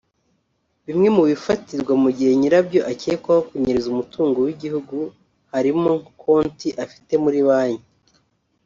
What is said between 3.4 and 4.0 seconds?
kunyereza